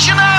[0.00, 0.29] Imagina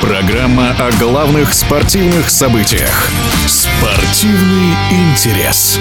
[0.00, 3.10] Программа о главных спортивных событиях.
[3.46, 5.78] Спортивный интерес.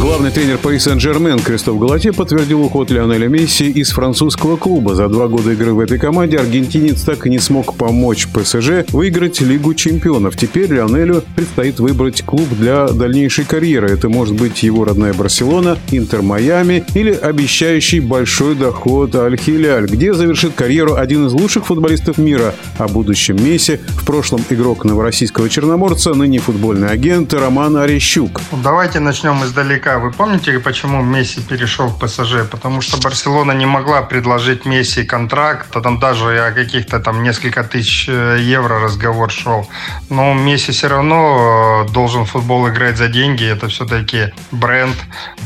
[0.00, 4.94] Главный тренер Пари Сен-Жермен Кристоф Галате подтвердил уход Лионеля Месси из французского клуба.
[4.94, 9.40] За два года игры в этой команде аргентинец так и не смог помочь ПСЖ выиграть
[9.40, 10.36] Лигу чемпионов.
[10.36, 13.90] Теперь Лионелю предстоит выбрать клуб для дальнейшей карьеры.
[13.90, 20.54] Это может быть его родная Барселона, Интер Майами или обещающий большой доход Аль-Хиляль, где завершит
[20.54, 22.54] карьеру один из лучших футболистов мира.
[22.78, 28.40] О будущем Месси в прошлом игрок новороссийского Черноморца, ныне футбольный агент Роман Орещук.
[28.52, 29.98] Давайте начнем издалека.
[29.98, 32.48] Вы помните, почему Месси перешел в ПСЖ?
[32.50, 37.64] Потому что Барселона не могла предложить Месси контракт, а там даже о каких-то там несколько
[37.64, 39.66] тысяч э, евро разговор шел.
[40.10, 44.96] Но Месси все равно э, должен футбол играть за деньги, это все-таки бренд.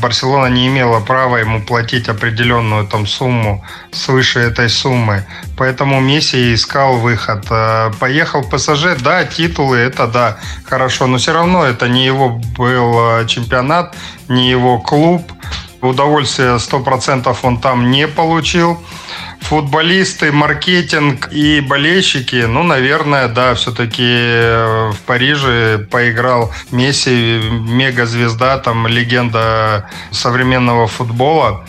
[0.01, 5.23] Барселона не имела права ему платить определенную там сумму свыше этой суммы.
[5.57, 7.45] Поэтому Месси искал выход.
[7.85, 13.25] Э, поехал ПСЖ, да, титулы, это да, хорошо, но все равно это не его был
[13.27, 13.95] чемпионат,
[14.27, 15.31] не его клуб.
[15.81, 18.81] Удовольствия 100% он там не получил.
[19.41, 28.87] Футболисты, маркетинг и болельщики, ну, наверное, да, все-таки э, в Париже поиграл Месси, мегазвезда, там,
[28.87, 31.63] легенда современного футбола.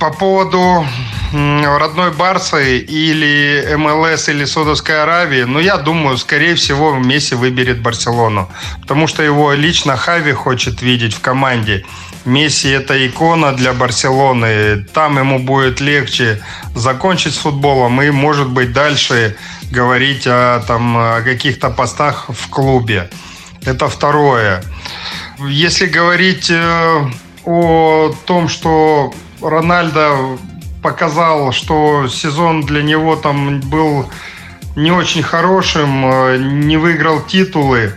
[0.00, 0.84] По поводу
[1.32, 8.50] родной Барсы или МЛС или Саудовской Аравии, ну, я думаю, скорее всего, Месси выберет Барселону.
[8.80, 11.84] Потому что его лично Хави хочет видеть в команде.
[12.24, 14.84] Месси– это икона для Барселоны.
[14.92, 16.42] Там ему будет легче
[16.74, 19.36] закончить с футболом и, может быть, дальше
[19.70, 23.10] говорить о, там, о каких-то постах в клубе.
[23.64, 24.62] Это второе.
[25.38, 27.10] Если говорить э,
[27.44, 30.38] о том, что Рональдо
[30.86, 34.08] показал, что сезон для него там был
[34.76, 37.92] не очень хорошим, э, не выиграл титулы.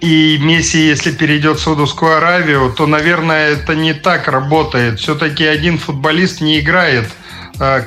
[0.00, 4.98] И Месси, если перейдет в Саудовскую Аравию, то, наверное, это не так работает.
[4.98, 7.08] Все-таки один футболист не играет,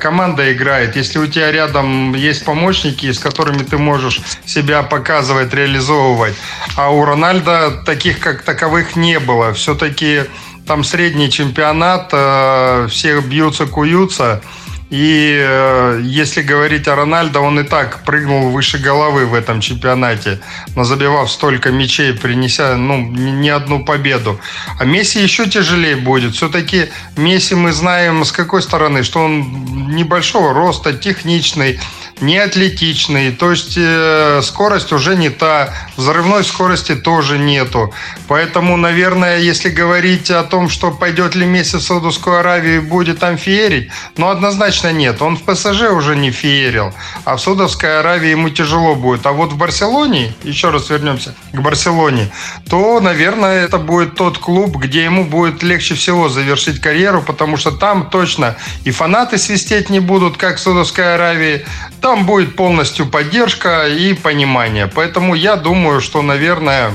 [0.00, 0.96] команда играет.
[0.96, 6.34] Если у тебя рядом есть помощники, с которыми ты можешь себя показывать, реализовывать.
[6.76, 9.52] А у Рональда таких как таковых не было.
[9.54, 10.24] Все-таки
[10.66, 14.42] там средний чемпионат, э, все бьются, куются.
[14.92, 20.38] И э, если говорить о Рональдо, он и так прыгнул выше головы в этом чемпионате,
[20.76, 24.38] но забивав столько мячей, принеся ну, не одну победу.
[24.78, 26.34] А Месси еще тяжелее будет.
[26.34, 31.80] Все-таки Месси мы знаем с какой стороны, что он небольшого роста, техничный,
[32.22, 37.92] не атлетичный, то есть э, скорость уже не та, взрывной скорости тоже нету.
[38.28, 43.18] Поэтому, наверное, если говорить о том, что пойдет ли Месси в Саудовскую Аравию и будет
[43.18, 45.20] там феерить, ну, однозначно нет.
[45.20, 46.94] Он в ПСЖ уже не феерил,
[47.24, 49.26] а в Саудовской Аравии ему тяжело будет.
[49.26, 52.30] А вот в Барселоне, еще раз вернемся к Барселоне,
[52.70, 57.72] то, наверное, это будет тот клуб, где ему будет легче всего завершить карьеру, потому что
[57.72, 61.64] там точно и фанаты свистеть не будут, как в Саудовской Аравии,
[62.12, 64.86] там будет полностью поддержка и понимание.
[64.86, 66.90] Поэтому я думаю, что, наверное,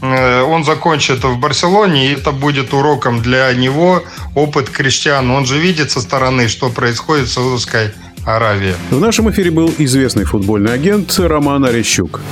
[0.00, 4.02] э, он закончит в Барселоне, и это будет уроком для него,
[4.34, 5.34] опыт Криштиану.
[5.34, 7.92] Он же видит со стороны, что происходит в Саудовской
[8.24, 8.74] Аравии.
[8.90, 12.22] В нашем эфире был известный футбольный агент Роман Орещук.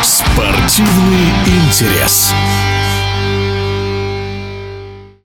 [0.00, 2.32] Спортивный интерес.